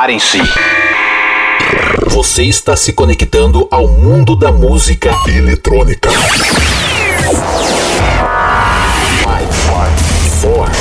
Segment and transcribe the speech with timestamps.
[0.00, 0.40] Preparem-se.
[2.06, 6.08] Você está se conectando ao mundo da música eletrônica.
[6.08, 6.24] 5,
[10.56, 10.78] 4,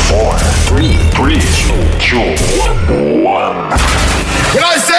[0.70, 1.44] 3, 2,
[2.92, 4.56] 1.
[4.58, 4.99] Brasil!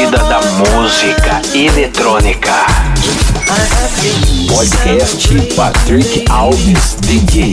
[0.00, 2.52] Vida da música eletrônica.
[4.48, 7.52] Podcast Patrick Alves DJ.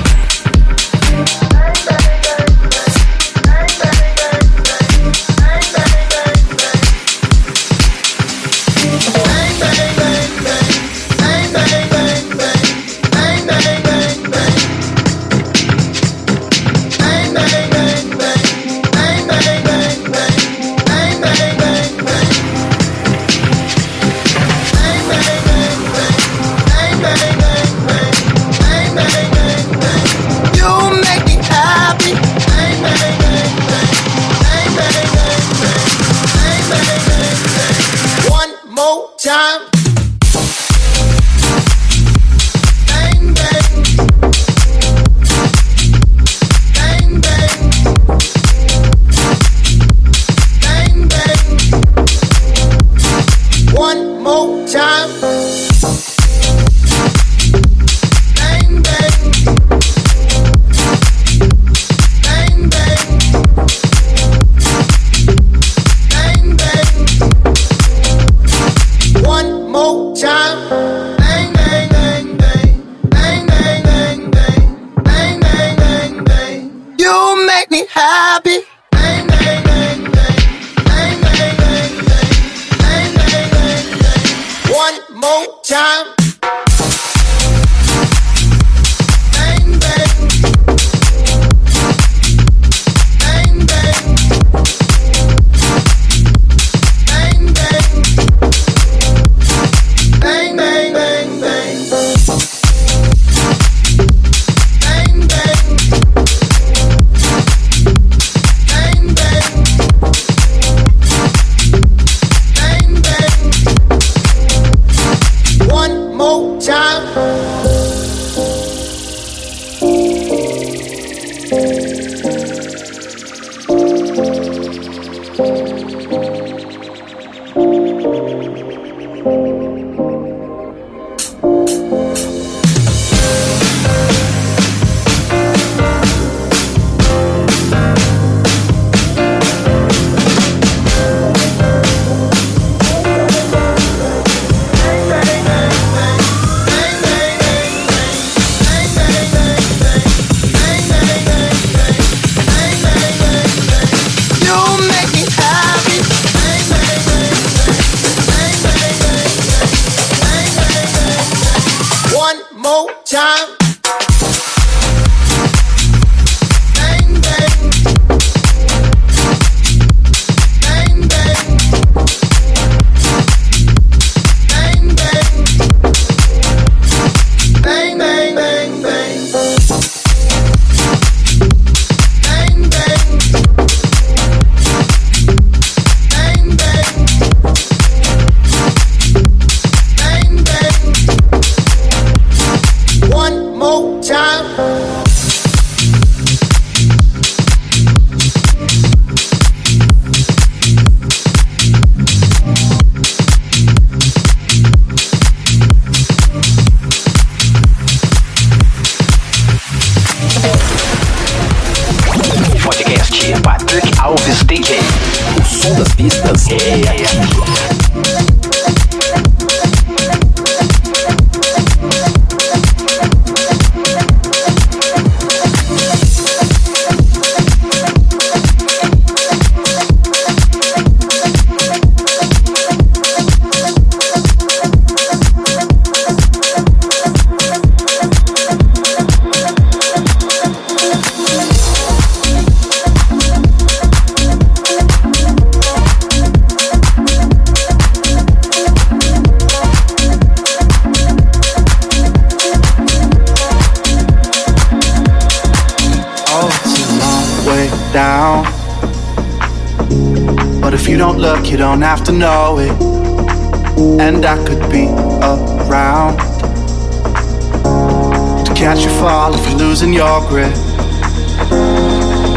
[269.71, 270.53] Losing your grip.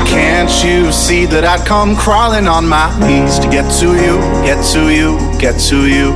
[0.06, 4.62] Can't you see that I'd come crawling on my knees to get to you, get
[4.70, 6.14] to you, get to you?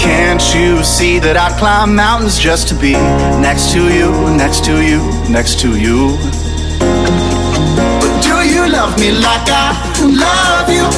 [0.00, 2.92] Can't you see that I'd climb mountains just to be
[3.44, 4.08] next to you,
[4.40, 6.16] next to you, next to you?
[8.00, 10.88] But do you love me like I love you?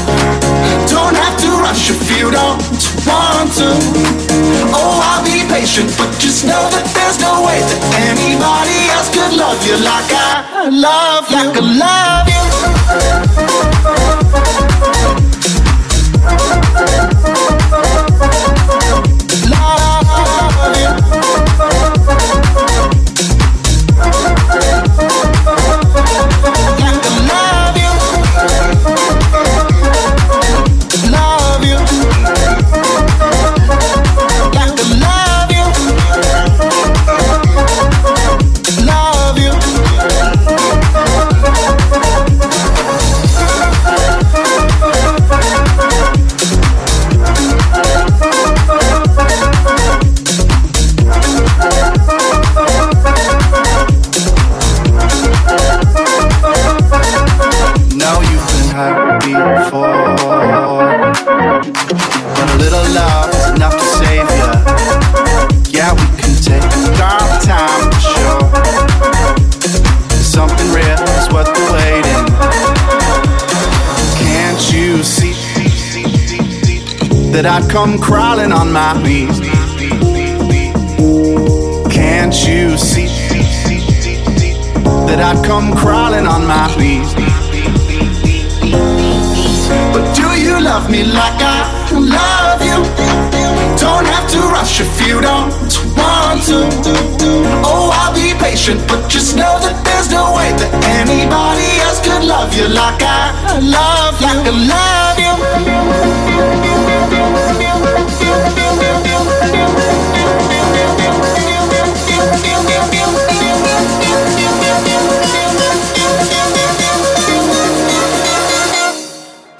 [0.86, 2.62] Don't have to rush if you don't
[3.02, 3.74] want to.
[4.70, 6.86] Oh, I'll be patient, but just know that
[7.48, 11.36] anybody else could love you like I love you.
[11.36, 13.23] Like I love you.
[77.44, 79.38] That I'd come crawling on my knees?
[81.92, 83.08] Can't you see
[85.04, 87.12] that I'd come crawling on my knees?
[89.92, 92.80] But do you love me like I love you?
[93.76, 95.52] Don't have to rush if you don't
[96.00, 96.64] want to.
[97.60, 102.24] Oh, I'll be patient, but just know that there's no way that anybody else could
[102.24, 104.32] love you like I love you.
[104.32, 106.73] Like I love you.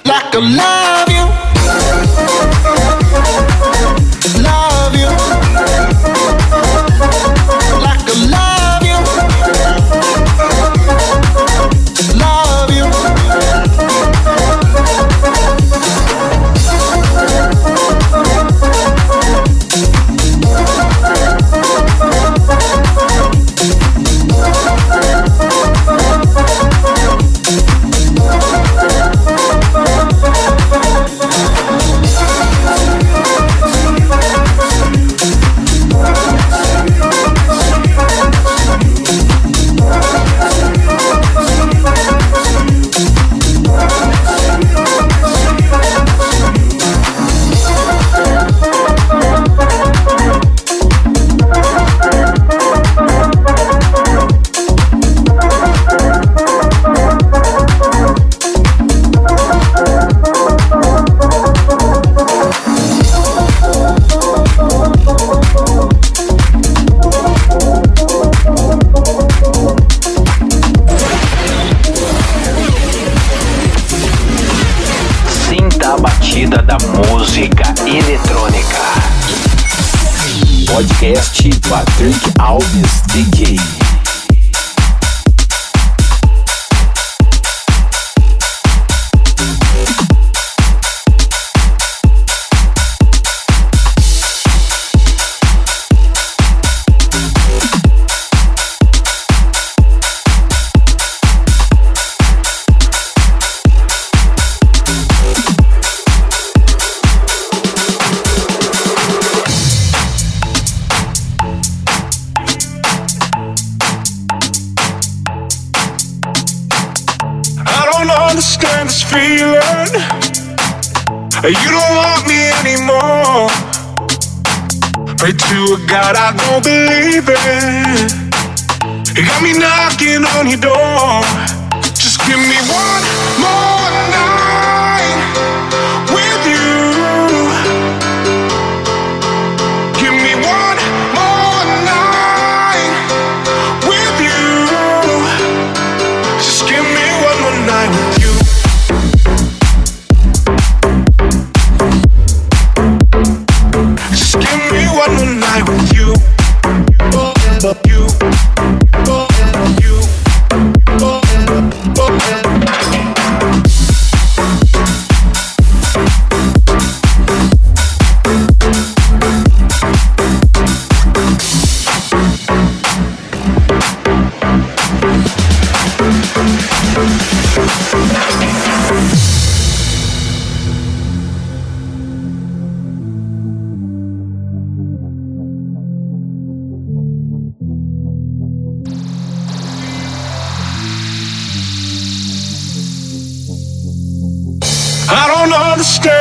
[0.05, 0.74] Like a love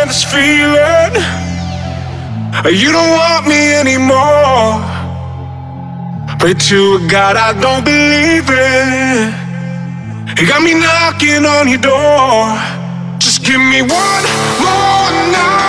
[0.04, 1.14] understand this feeling.
[2.74, 4.80] You don't want me anymore.
[6.38, 9.32] Pray to a God I don't believe in.
[10.38, 12.58] You got me knocking on your door.
[13.18, 14.24] Just give me one
[14.60, 15.63] more night.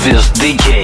[0.00, 0.79] Office DJ.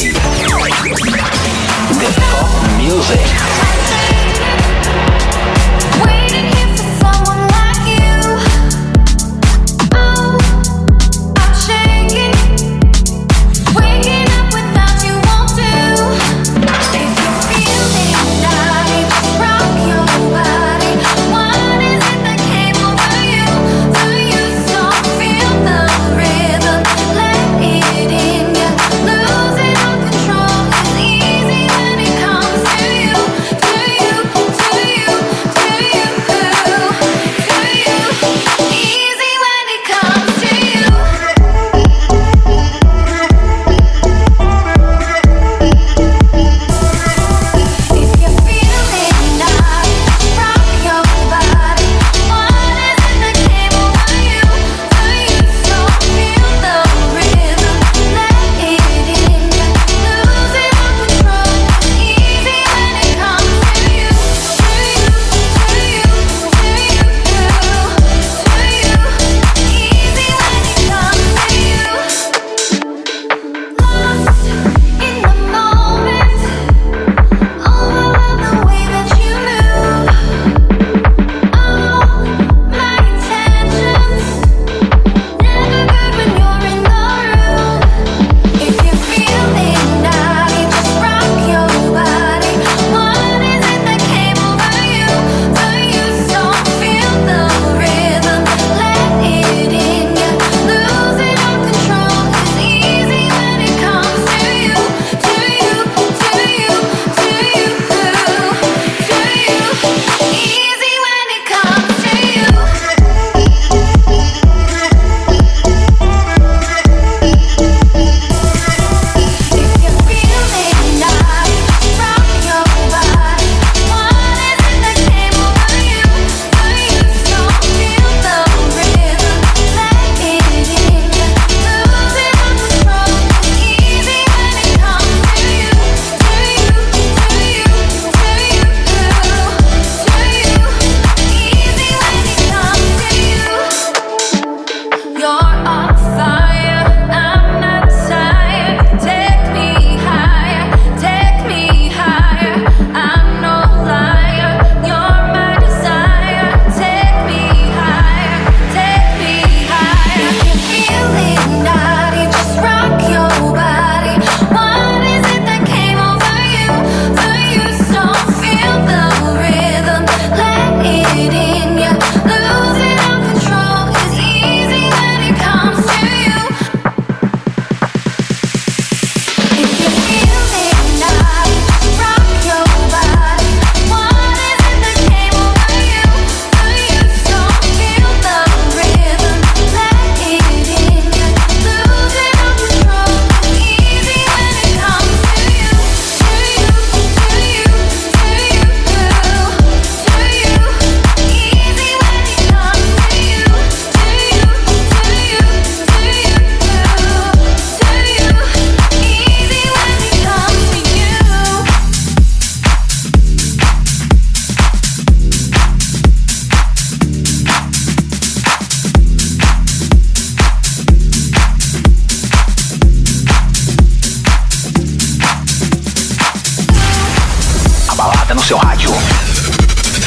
[228.47, 228.90] seu rádio.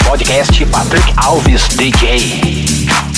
[0.07, 3.08] Podcast Patrick Alves DJ.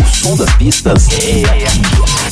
[0.00, 2.31] O som das pistas é aqui.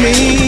[0.00, 0.39] me.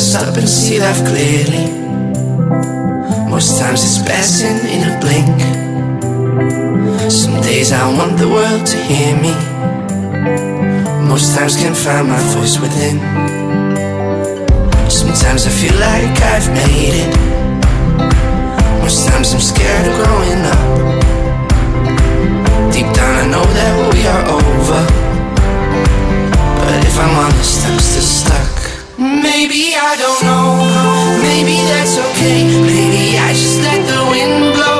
[0.00, 1.66] glasses up and see life clearly.
[3.28, 5.40] Most times it's passing in a blink.
[7.10, 9.34] Some days I want the world to hear me.
[11.06, 12.98] Most times can find my voice within.
[14.88, 17.12] Sometimes I feel like I've made it.
[18.82, 20.66] Most times I'm scared of growing up.
[22.72, 24.82] Deep down, I know that we are over.
[26.64, 28.59] But if I'm honest, I'm still stuck.
[29.30, 30.58] Maybe I don't know.
[31.22, 32.42] Maybe that's okay.
[32.42, 34.79] Maybe I just let the wind blow.